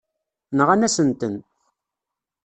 Nɣan-asen-ten. 0.57 1.35